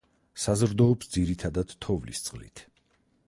[0.43, 2.67] საზრდოობს ძირითადად თოვლის წყლით.